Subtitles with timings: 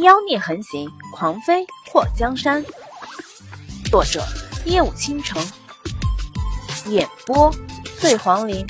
[0.00, 2.64] 妖孽横行，狂飞破江山。
[3.90, 4.24] 作者：
[4.64, 5.38] 夜舞倾城，
[6.86, 7.52] 演播：
[8.00, 8.64] 醉黄林。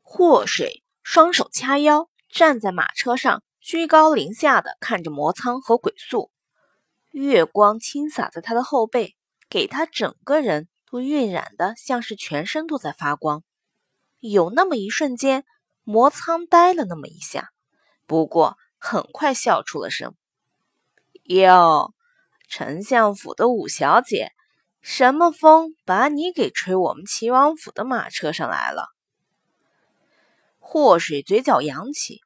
[0.00, 6.30] 祸水双手掐腰，站在马车上，居高临下的看着魔苍和鬼宿。
[7.10, 9.16] 月光倾洒在他的后背，
[9.50, 13.42] 给他整个人都晕染的像是全身都在发光。
[14.20, 15.44] 有那么一瞬间，
[15.84, 17.50] 魔苍呆了那么一下。
[18.06, 20.14] 不过很快笑出了声。
[21.24, 21.92] 哟，
[22.48, 24.32] 丞相府的五小姐，
[24.80, 28.90] 什么风把你给吹我们齐王府的马车上来了？
[30.60, 32.22] 祸水嘴角扬起，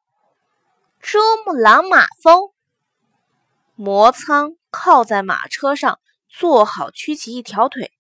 [1.01, 2.51] 珠穆朗玛峰。
[3.75, 7.93] 魔苍靠在马车上，坐好，屈起一条腿。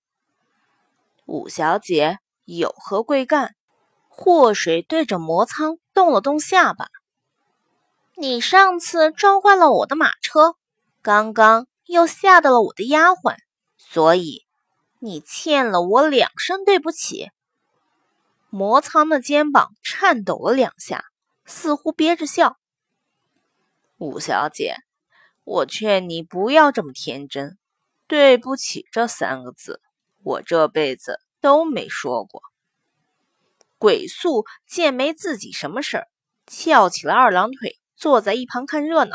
[1.25, 3.55] 五小姐有何贵干？
[4.09, 6.89] 祸水对着魔苍动了动下巴。
[8.21, 10.55] 你上次撞坏了我的马车，
[11.01, 13.35] 刚刚又吓到了我的丫鬟，
[13.79, 14.45] 所以
[14.99, 17.31] 你欠了我两声对不起。
[18.51, 21.03] 魔苍的肩膀颤抖了两下，
[21.47, 22.59] 似乎憋着笑。
[23.97, 24.77] 五小姐，
[25.45, 27.57] 我劝你不要这么天真，
[28.07, 29.81] 对不起这三个字，
[30.23, 32.43] 我这辈子都没说过。
[33.79, 36.09] 鬼宿见没自己什么事儿，
[36.47, 37.80] 翘起了二郎腿。
[38.01, 39.15] 坐在一旁看热闹，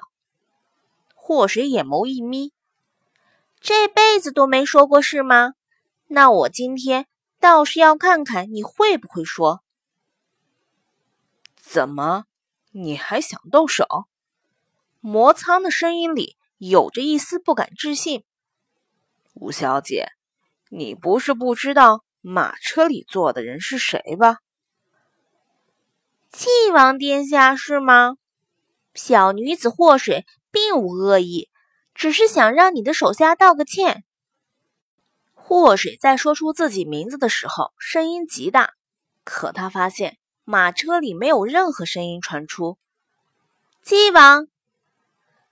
[1.16, 2.54] 祸水眼眸一眯，
[3.60, 5.56] 这辈子都没说过是吗？
[6.06, 7.08] 那我今天
[7.40, 9.64] 倒是要看看你会不会说。
[11.56, 12.26] 怎么，
[12.74, 13.88] 你还想动手？
[15.00, 18.24] 魔苍的声音里有着一丝不敢置信。
[19.34, 20.10] 吴小姐，
[20.70, 24.38] 你不是不知道马车里坐的人是谁吧？
[26.30, 28.18] 晋王殿下是吗？
[28.96, 31.50] 小女子祸水并无恶意，
[31.94, 34.06] 只是想让你的手下道个歉。
[35.34, 38.74] 祸水在说出自己名字的时候，声音极大，
[39.26, 42.78] 可他发现马车里没有任何声音传出。
[43.82, 44.48] 姬王，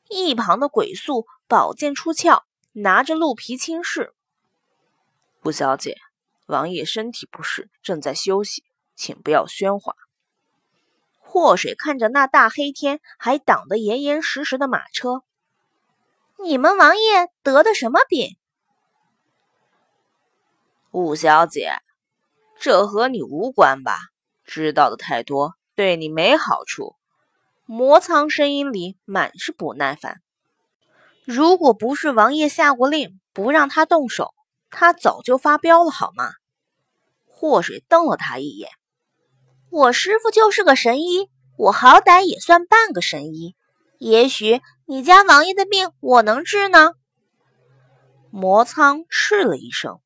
[0.08, 4.14] 一旁的鬼宿宝剑出鞘，拿着鹿皮轻视。
[5.44, 5.98] 吴小姐，
[6.46, 8.64] 王爷身体不适，正在休息，
[8.96, 9.96] 请不要喧哗。
[11.34, 15.24] 祸水看着那大黑天还挡得严严实实的马车，
[16.38, 18.38] 你们王爷得的什么病？
[20.92, 21.78] 五小姐，
[22.60, 23.98] 这和你无关吧？
[24.46, 26.96] 知道的太多对你没好处。
[27.66, 30.22] 魔苍声音里满是不耐烦。
[31.24, 34.36] 如果不是王爷下过令不让他动手，
[34.70, 36.30] 他早就发飙了，好吗？
[37.26, 38.70] 祸水瞪了他一眼。
[39.76, 43.56] 我师傅就是个神医，我好歹也算半个神医，
[43.98, 46.92] 也许你家王爷的病我能治呢。
[48.30, 50.00] 魔苍嗤了一声：“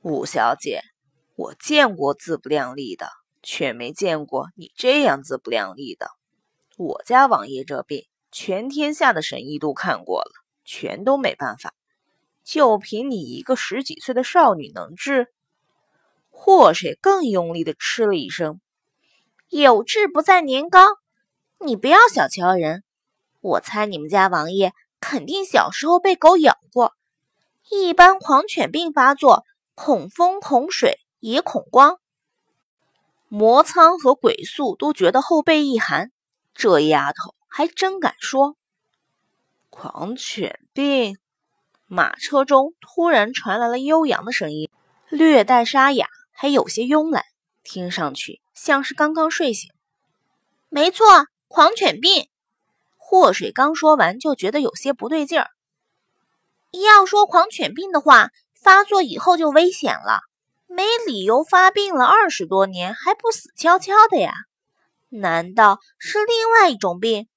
[0.00, 0.80] 五小姐，
[1.36, 3.10] 我见过自不量力的，
[3.42, 6.08] 却没见过你这样自不量力的。
[6.78, 10.32] 我家王爷这病，全天下的神医都看过了，
[10.64, 11.74] 全都没办法，
[12.42, 15.26] 就凭你一个十几岁的少女能治？”
[16.34, 18.58] 祸水更用力的嗤了一声
[19.60, 20.96] ：“有志不在年高，
[21.58, 22.82] 你不要小瞧人。
[23.42, 26.94] 我猜你们家王爷肯定小时候被狗咬过。
[27.70, 31.98] 一般狂犬病发作，恐风恐水也恐光。”
[33.28, 36.10] 魔苍和鬼宿都觉得后背一寒，
[36.54, 38.56] 这丫头还真敢说。
[39.68, 41.18] 狂犬病？
[41.86, 44.70] 马车中突然传来了悠扬的声音，
[45.10, 46.08] 略带沙哑。
[46.30, 47.24] 还有些慵懒，
[47.62, 49.70] 听上去像是刚刚睡醒。
[50.68, 51.06] 没错，
[51.48, 52.28] 狂犬病。
[52.96, 55.50] 祸水刚说完，就觉得有些不对劲儿。
[56.70, 60.20] 要说狂犬病的话，发作以后就危险了，
[60.66, 64.32] 没理由发病了二十多年还不死翘翘的呀？
[65.10, 67.28] 难道是另外一种病？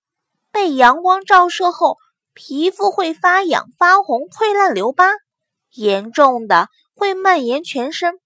[0.52, 1.98] 被阳光照射后，
[2.34, 5.12] 皮肤会发痒、发红、溃烂、留疤，
[5.72, 8.18] 严重的会蔓延全身。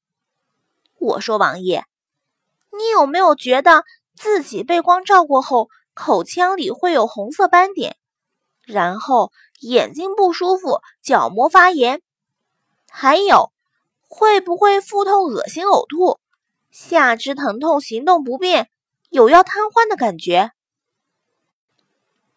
[0.99, 1.85] 我说王爷，
[2.71, 3.83] 你有没有觉得
[4.15, 7.97] 自己被光照过后，口腔里会有红色斑点，
[8.65, 12.01] 然后眼睛不舒服，角膜发炎，
[12.89, 13.51] 还有
[14.07, 16.19] 会不会腹痛、恶心、呕吐，
[16.71, 18.69] 下肢疼痛、行动不便，
[19.09, 20.51] 有要瘫痪的感觉？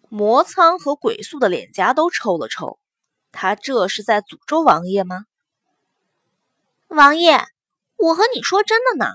[0.08, 2.78] 魔苍和鬼宿的脸颊都抽了抽，
[3.30, 5.24] 他这是在诅咒王爷吗？
[6.88, 7.44] 王爷。
[7.96, 9.12] 我和你说真的呢，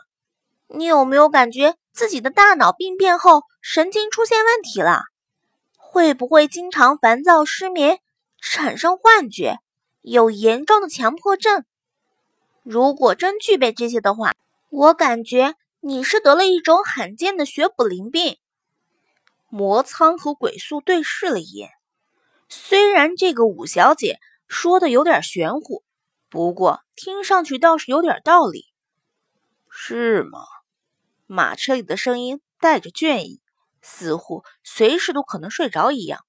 [0.67, 5.01] 你有没有感觉自己的大脑病变后神经出现问题了？
[5.77, 7.99] 会不会经常烦躁、失眠，
[8.39, 9.59] 产生幻觉，
[10.01, 11.63] 有严重的强迫症？
[12.63, 14.35] 如果真具备这些的话，
[14.69, 18.37] 我感觉你是得了一种罕见的血补灵病。
[19.49, 21.71] 魔苍和鬼宿对视了一眼，
[22.49, 25.83] 虽然这个五小姐说的有点玄乎，
[26.29, 28.65] 不过听上去倒是有点道理。
[29.69, 30.39] 是吗？
[31.27, 33.39] 马车里的声音带着倦意，
[33.81, 36.25] 似乎随时都可能睡着一样。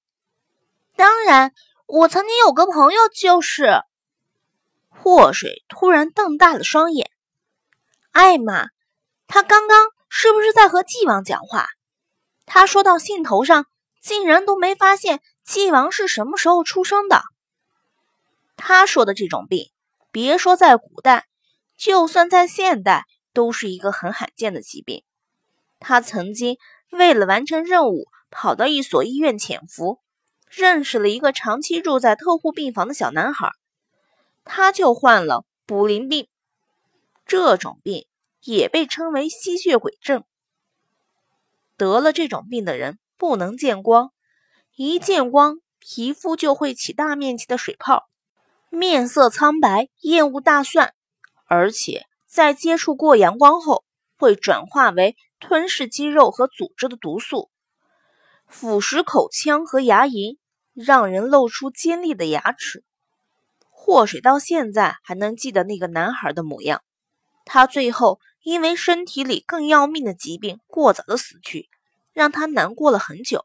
[0.95, 1.53] 当然，
[1.87, 3.81] 我曾经有个朋友就是。
[4.89, 7.09] 祸水突然瞪大了双眼。
[8.11, 8.67] 艾玛，
[9.27, 11.67] 他刚刚是不是在和纪王讲话？
[12.45, 13.65] 他说到信头上，
[14.01, 17.23] 竟然都没发现纪王是什么时候出生的。
[18.57, 19.71] 他说的这种病，
[20.11, 21.27] 别说在古代，
[21.77, 25.03] 就算在现代，都是一个很罕见的疾病。
[25.79, 26.57] 他曾经
[26.91, 29.99] 为了完成任务，跑到一所医院潜伏，
[30.49, 33.51] 认识了一个长期住在特护病房的小男孩。
[34.43, 36.27] 他就患了捕灵病，
[37.25, 38.07] 这种病
[38.41, 40.23] 也被称为吸血鬼症。
[41.77, 44.11] 得了这种病的人不能见光，
[44.75, 48.09] 一见光，皮肤就会起大面积的水泡，
[48.69, 50.93] 面色苍白，厌恶大蒜，
[51.45, 53.83] 而且在接触过阳光后，
[54.15, 57.49] 会转化为吞噬肌肉和组织的毒素，
[58.45, 60.37] 腐蚀口腔和牙龈，
[60.75, 62.83] 让人露出尖利的牙齿。
[63.71, 66.83] 祸水到现在还能记得那个男孩的模样。
[67.45, 71.67] 他最后因为身体里更要命的疾病过早的死去，
[72.13, 73.43] 让他难过了很久。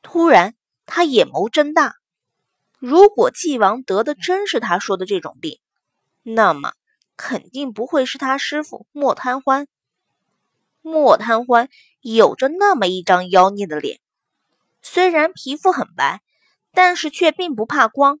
[0.00, 0.54] 突然，
[0.86, 1.96] 他眼眸睁大。
[2.78, 5.58] 如果纪王得的真是他说的这种病，
[6.22, 6.72] 那么
[7.16, 9.66] 肯定不会是他师傅莫贪欢。
[10.82, 11.68] 莫贪欢
[12.00, 14.00] 有着那么一张妖孽的脸，
[14.82, 16.20] 虽然皮肤很白，
[16.72, 18.20] 但是却并不怕光。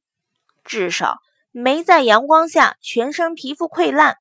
[0.64, 1.18] 至少
[1.50, 4.16] 没在阳光下全身皮肤溃烂。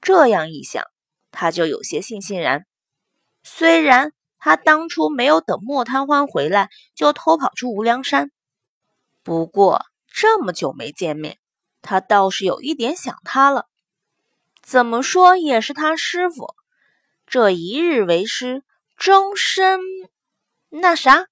[0.00, 0.84] 这样一想，
[1.30, 2.66] 他就有些悻悻然。
[3.44, 8.32] 虽然他当初没有等莫贪欢回来就偷跑出无量山，
[9.22, 11.38] 不过这么久没见面，
[11.82, 13.66] 他倒是有一点想他了。
[14.62, 16.54] 怎么说也是他师傅，
[17.26, 18.62] 这一日为师，
[18.96, 19.80] 终身
[20.68, 21.26] 那啥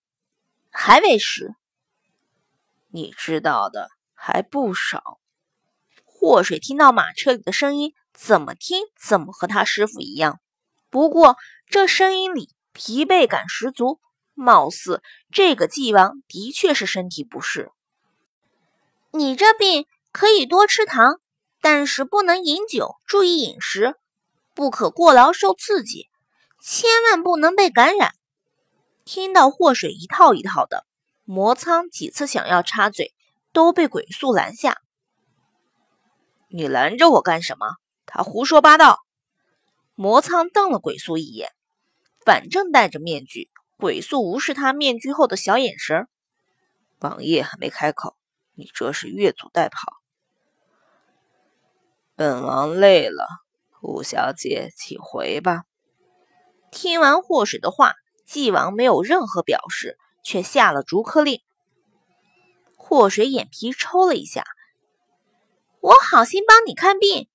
[0.70, 1.54] 还为师。
[2.88, 3.88] 你知道的。
[4.26, 5.20] 还不少。
[6.06, 10.40] 祸水听到马车里的声音，怎么听怎么和他师傅一样。
[10.88, 11.36] 不过
[11.66, 14.00] 这声音里疲惫感十足，
[14.32, 17.70] 貌似这个纪王的确是身体不适。
[19.10, 21.20] 你这病可以多吃糖，
[21.60, 23.96] 但是不能饮酒，注意饮食，
[24.54, 26.08] 不可过劳受刺激，
[26.62, 28.14] 千万不能被感染。
[29.04, 30.86] 听到祸水一套一套的，
[31.24, 33.12] 魔苍几次想要插嘴。
[33.54, 34.82] 都被鬼宿拦下。
[36.48, 37.76] 你拦着我干什么？
[38.04, 38.98] 他胡说八道。
[39.94, 41.52] 魔苍瞪了鬼宿一眼，
[42.26, 46.08] 反正戴着面具，鬼宿无视他面具后的小眼神。
[46.98, 48.16] 王爷还没开口，
[48.54, 50.03] 你这是越俎代庖。
[52.16, 53.26] 本王累了，
[53.82, 55.64] 五小姐请回吧。
[56.70, 57.94] 听完祸水的话，
[58.24, 61.40] 纪王没有任何表示，却下了逐客令。
[62.76, 64.44] 祸水眼皮抽了一下，
[65.80, 67.28] 我好心帮你看病，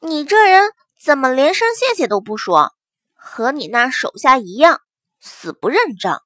[0.00, 2.72] 你这人怎么连声谢谢都不说？
[3.14, 4.80] 和你那手下一样，
[5.20, 6.22] 死不认账。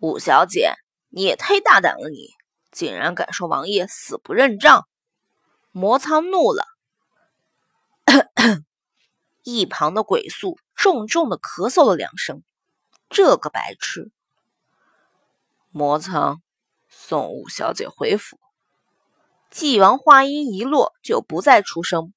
[0.00, 0.72] 五小姐，
[1.10, 2.30] 你也忒大胆了，你
[2.72, 4.88] 竟然敢说王爷死不认账！
[5.76, 6.66] 魔苍怒了，
[9.42, 12.44] 一旁的鬼宿重重的咳嗽了两声，
[13.10, 14.12] 这个白痴，
[15.72, 16.40] 魔苍。
[16.88, 18.38] 送五小姐回府。
[19.50, 22.14] 纪王话音一落，就不再出声。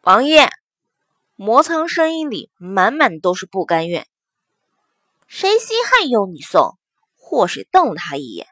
[0.00, 0.48] 王爷，
[1.34, 4.08] 魔苍声音里满满都是不甘愿。
[5.26, 6.78] 谁稀罕有你送？
[7.16, 8.48] 祸水瞪了他一眼。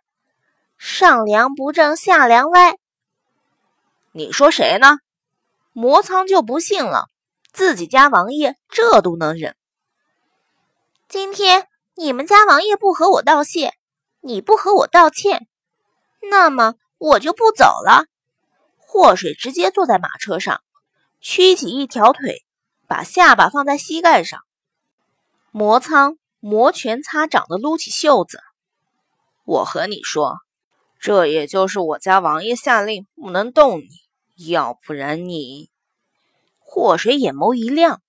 [0.76, 2.76] 上梁不正下梁歪。
[4.16, 4.98] 你说谁呢？
[5.72, 7.08] 魔苍就不信了，
[7.52, 9.56] 自己家王爷这都能忍。
[11.08, 11.66] 今天
[11.96, 13.74] 你们家王爷不和我道谢。
[14.20, 15.48] 你不和我道歉，
[16.30, 18.06] 那么我就不走了。
[18.78, 20.62] 祸水直接坐在马车上，
[21.20, 22.44] 屈起一条腿，
[22.86, 24.40] 把下巴放在膝盖上。
[25.50, 28.38] 魔苍摩拳擦掌的撸起袖子。
[29.44, 30.36] 我和你说，
[31.00, 33.88] 这也就是我家王爷下令不能动你，
[34.34, 35.70] 要不然你……
[36.58, 38.02] 祸水眼眸一亮。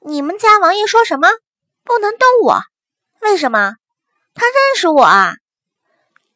[0.00, 1.28] 你们家王爷说什么？
[1.82, 2.60] 不能动我？
[3.20, 3.76] 为什么？
[4.34, 5.36] 他认识我啊！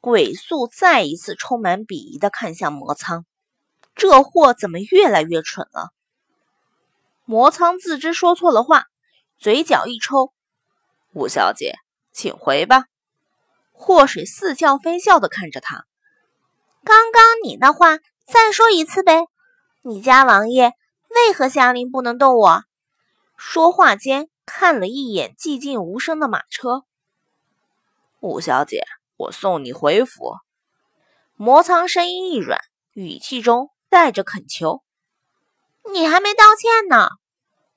[0.01, 3.27] 鬼宿再一次充满鄙夷的看向魔苍，
[3.95, 5.91] 这货怎么越来越蠢了？
[7.25, 8.87] 魔苍自知说错了话，
[9.37, 10.33] 嘴角一抽
[11.13, 11.75] ：“五小姐，
[12.13, 12.85] 请回吧。”
[13.73, 15.85] 祸水似笑非笑的看着他
[16.85, 17.99] ：“刚刚你那话
[18.31, 19.23] 再说一次呗？
[19.81, 20.75] 你家王爷
[21.09, 22.63] 为何下令不能动我？”
[23.39, 26.83] 说话间看了一眼寂静无声的马车，
[28.21, 28.85] 五小姐，
[29.17, 30.35] 我送你回府。
[31.37, 32.61] 魔苍声音一软，
[32.93, 34.83] 语气中带着恳求。
[35.91, 37.09] 你还没道歉呢，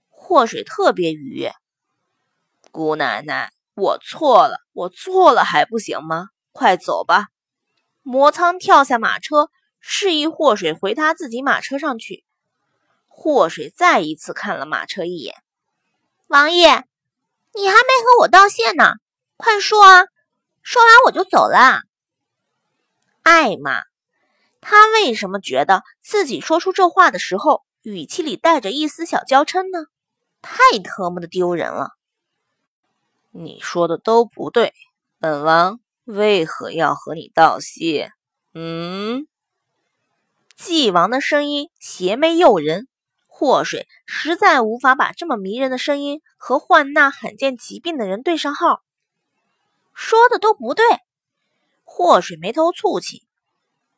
[0.10, 1.54] 祸水特别愉悦。
[2.72, 6.28] 姑奶奶，我错了，我错了还不行吗？
[6.52, 7.28] 快走吧！
[8.02, 9.50] 魔苍跳下马车，
[9.82, 12.24] 示意祸水回他自己马车上去。
[13.08, 15.36] 祸水再一次看了马车一眼。
[16.28, 16.86] 王爷，
[17.54, 18.94] 你还没和我道谢呢，
[19.36, 20.06] 快说啊！
[20.62, 21.82] 说完我就走了。
[23.24, 23.82] 艾玛，
[24.62, 27.64] 他为什么觉得自己说出这话的时候？
[27.84, 29.88] 语气里带着一丝小娇嗔呢，
[30.44, 31.90] 太特么的丢人了！
[33.32, 34.76] 你说的都不对，
[35.18, 38.12] 本王为何要和你道谢？
[38.54, 39.26] 嗯？
[40.62, 42.88] 纪王的声音邪魅诱人，
[43.28, 48.84] 祸水实在无法把这么迷人的声音和患那罕见疾病的人对上号。
[49.96, 50.86] 说的都不对，
[51.84, 53.26] 祸水眉头蹙起，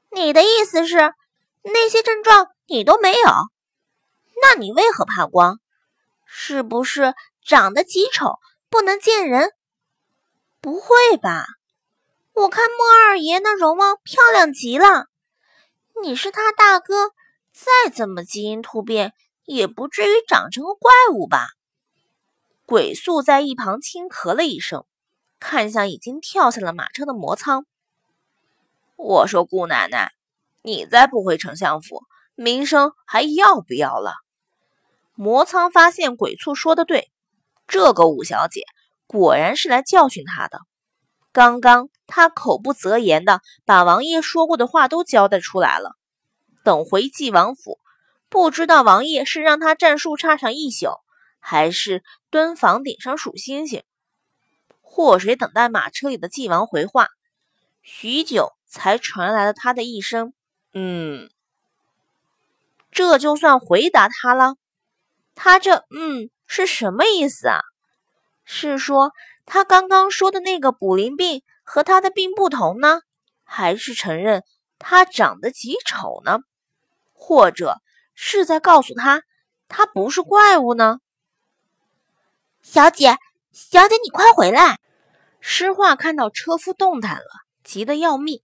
[0.10, 1.14] 你的意思是
[1.64, 3.30] 那些症状你都没有？
[4.42, 5.60] 那你为何怕光？
[6.26, 7.14] 是不是
[7.46, 8.40] 长得极丑，
[8.70, 9.52] 不能见人？
[10.62, 11.46] 不会吧？
[12.32, 15.08] 我看莫二爷那容貌漂亮极了。
[16.04, 17.14] 你是他大哥，
[17.54, 19.14] 再怎么基因突变，
[19.46, 21.48] 也不至于长成个怪物吧？
[22.66, 24.84] 鬼宿在一旁轻咳了一声，
[25.40, 27.66] 看向已经跳下了马车的魔苍。
[28.98, 30.12] 我说姑奶奶，
[30.62, 32.04] 你再不回丞相府，
[32.36, 34.16] 名声还要不要了？
[35.14, 37.10] 魔苍发现鬼畜说的对，
[37.66, 38.66] 这个五小姐
[39.08, 40.60] 果然是来教训他的。
[41.34, 45.98] 刚刚他口不择言的把王爷说过的话都交代出来了。
[46.64, 47.80] 等回纪王府，
[48.30, 51.02] 不知道王爷是让他站树杈上一宿，
[51.40, 53.84] 还是蹲房顶上数星星。
[54.82, 57.08] 祸水等待马车里的纪王回话，
[57.82, 60.34] 许久才传来了他的一声
[60.74, 61.30] ：“嗯。”
[62.92, 64.56] 这就算回答他了。
[65.34, 67.60] 他这嗯是什么意思啊？
[68.46, 69.12] 是说
[69.46, 73.02] 他刚刚说的那个捕灵病和他的病不同呢，
[73.44, 74.44] 还是承认
[74.80, 76.40] 他长得极丑呢？
[77.14, 77.82] 或者
[78.16, 79.24] 是在告诉他
[79.68, 81.00] 他不是怪物呢？
[82.62, 83.18] 小姐，
[83.52, 84.80] 小姐，你快回来！
[85.40, 87.26] 诗画看到车夫动弹了，
[87.64, 88.42] 急得要命。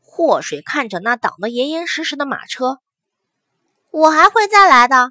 [0.00, 2.78] 祸水看着那挡得严严实实的马车，
[3.90, 5.10] 我还会再来的。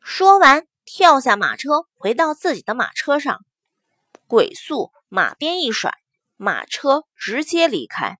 [0.00, 3.44] 说完，跳下马车，回到自己的马车上。
[4.26, 5.92] 鬼宿马鞭一甩，
[6.36, 8.18] 马车直接离开。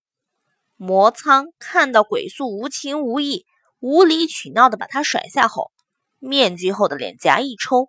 [0.77, 3.47] 魔苍看到鬼宿无情无义、
[3.81, 5.73] 无理取闹的把他甩下后，
[6.19, 7.89] 面具后的脸颊一抽，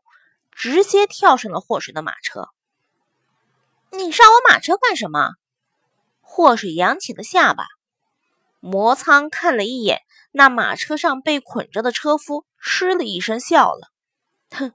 [0.51, 2.49] 直接跳上了祸水的马车。
[3.91, 5.31] 你上我马车干什么？
[6.21, 7.65] 祸水扬起了下巴。
[8.59, 12.45] 魔苍看了一眼那马车上被捆着的车夫。
[12.67, 13.91] 嗤了一声，笑了，
[14.49, 14.73] 哼，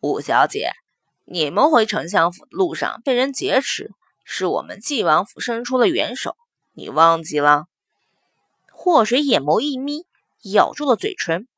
[0.00, 0.70] 五小姐，
[1.26, 3.90] 你们回丞相府的路上被人劫持，
[4.24, 6.36] 是我们纪王府伸出了援手，
[6.72, 7.64] 你忘记了？
[8.70, 10.06] 祸水眼眸一眯，
[10.42, 11.48] 咬住了嘴唇。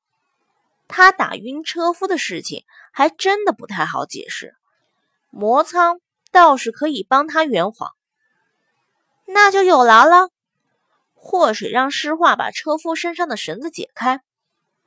[0.87, 4.55] 他打晕车夫的事情还真的不太好解释，
[5.31, 7.91] 魔苍倒是可以帮他圆谎。
[9.27, 10.31] 那就有劳了。
[11.15, 14.21] 祸水让诗画把车夫身上的绳子解开。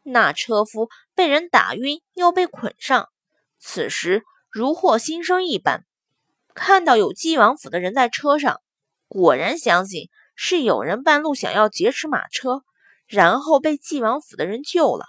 [0.04, 3.10] 那车夫被人打晕，又被捆上，
[3.60, 5.86] 此时如获新生一般。
[6.54, 8.62] 看到有纪王府的人在车上，
[9.08, 12.64] 果然相信是有人半路想要劫持马车，
[13.06, 15.06] 然后被纪王府的人救了。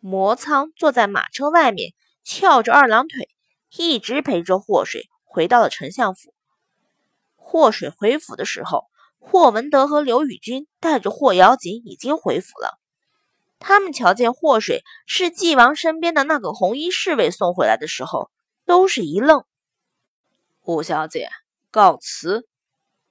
[0.00, 1.92] 魔苍坐在马车外面，
[2.22, 3.28] 翘着二郎腿，
[3.76, 6.34] 一直陪着祸水回到了丞相府。
[7.36, 8.84] 祸水回府的时候，
[9.18, 12.78] 霍文德和刘宇君带着霍瑶锦已经回府了。
[13.58, 18.30] 他们瞧见祸水是纪王身边的那个红衣侍卫送回来的时候，
[18.64, 19.44] 都是一愣。
[20.62, 21.28] 五小姐
[21.70, 22.46] 告辞。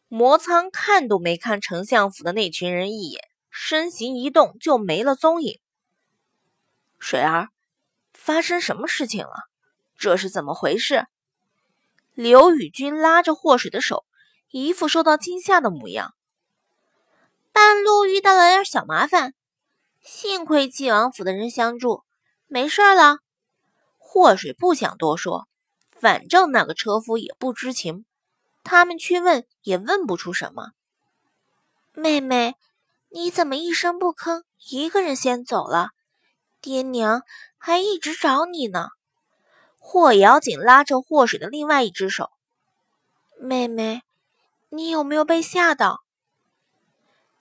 [0.09, 5.59] 魔苍看都没看丞相府的那群人一眼，身形一动就没了踪影。
[6.97, 7.49] 水儿，
[8.13, 9.33] 发生什么事情了？
[9.97, 11.07] 这是怎么回事？
[12.13, 14.05] 刘宇君拉着祸水的手，
[14.49, 16.13] 一副受到惊吓的模样。
[17.51, 19.33] 半路遇到了点小麻烦，
[20.09, 22.01] 幸亏纪王府的人相助，
[22.45, 23.17] 没事了。
[23.97, 25.49] 祸水不想多说，
[25.99, 28.05] 反正那个车夫也不知情，
[28.63, 30.71] 他们去问也问不出什么。
[31.91, 32.55] 妹妹，
[33.09, 35.89] 你怎么一声不吭，一个人先走了？
[36.61, 37.23] 爹娘
[37.57, 38.87] 还一直找你呢。
[39.77, 42.29] 霍瑶锦拉着霍水的另外一只手，
[43.41, 44.03] 妹妹，
[44.69, 45.99] 你有没有被吓到？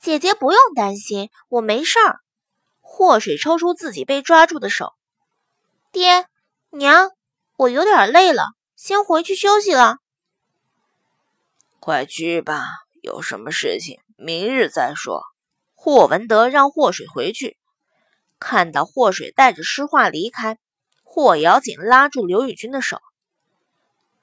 [0.01, 2.26] 姐姐不用担心，我没事儿。
[2.89, 4.95] 霍水抽出自己被抓住的手，
[5.93, 6.27] 爹
[6.71, 7.11] 娘，
[7.57, 9.99] 我有点累了，先回去休息了。
[11.79, 12.65] 快去吧，
[13.03, 15.23] 有什么事情明日再说。
[15.75, 17.59] 霍文德让霍水回去，
[18.39, 20.59] 看到霍水带着诗画离开。
[21.03, 23.01] 霍瑶锦拉住刘宇君的手：“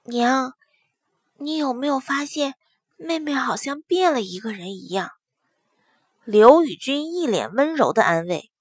[0.03, 0.53] 娘，
[1.38, 2.55] 你有没有发现
[2.98, 5.12] 妹妹好像变了一个人一样？”
[6.25, 8.51] 刘宇君一脸温柔的安慰：“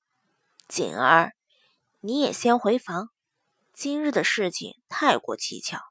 [0.74, 1.34] 锦儿，
[2.00, 3.10] 你也先回房。
[3.74, 5.82] 今日的事情太过蹊跷，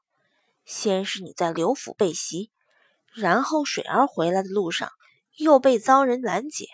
[0.64, 2.50] 先是你在刘府被袭，
[3.12, 4.90] 然后水儿回来的路上
[5.36, 6.66] 又被遭人拦截，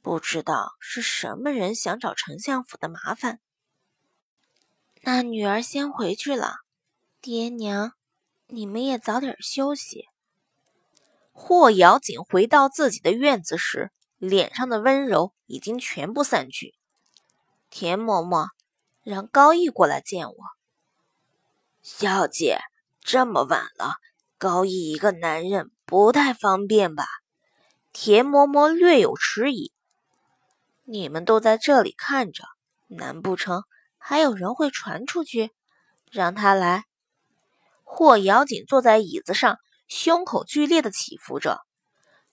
[0.00, 3.40] 不知道是什么人想找丞相府的麻烦。”
[5.02, 6.58] 那女儿先回去了，
[7.20, 7.94] 爹娘，
[8.46, 10.04] 你们也早点休息。
[11.32, 16.74] 霍瑶锦回到自己的院子时，脸上的温柔已经全部散去。
[17.70, 18.48] 田嬷嬷，
[19.02, 20.36] 让高义过来见我。
[21.80, 22.58] 小姐，
[23.00, 23.94] 这么晚了，
[24.36, 27.06] 高义一个男人不太方便吧？
[27.92, 29.72] 田嬷嬷略有迟疑。
[30.84, 32.44] 你们都在这里看着，
[32.88, 33.62] 难不成？
[33.96, 35.50] 还有人会传出去，
[36.10, 36.84] 让他来。
[37.84, 41.62] 霍瑶锦坐在椅子上，胸口剧烈的起伏着。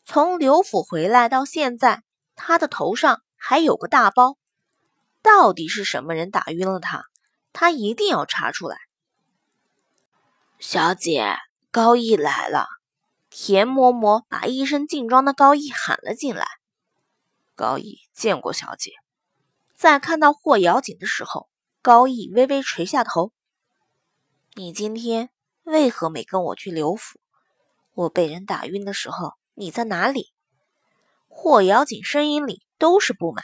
[0.10, 2.02] 从刘府回来到现在，
[2.34, 4.38] 他的头上还有个大包。
[5.22, 7.04] 到底是什么人打晕了他？
[7.52, 8.78] 他一定要查出来。
[10.60, 11.36] 小姐，
[11.72, 12.68] 高义来了。
[13.30, 16.48] 田嬷嬷把一身劲装的高义喊了进来。
[17.54, 18.94] 高义见过小姐。
[19.76, 21.50] 在看到霍瑶锦的时候。
[21.82, 23.34] 高义微微垂下头。
[24.56, 25.30] 你今天
[25.64, 27.20] 为何没跟我去刘府？
[27.94, 30.34] 我被人打晕的时候，你在哪里？
[31.28, 33.44] 霍瑶锦声音里都是不满。